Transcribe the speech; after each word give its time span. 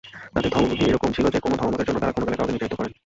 তাঁদের 0.33 0.53
ধর্মবুদ্ধি 0.55 0.83
এ-রকম 0.89 1.09
ছিল 1.15 1.25
যে, 1.33 1.39
কোন 1.45 1.51
ধর্মমতের 1.59 1.87
জন্য 1.87 1.99
তাঁরা 2.01 2.15
কোনকালে 2.15 2.37
কাউকে 2.37 2.53
নির্যাতিত 2.53 2.75
করেননি। 2.77 2.97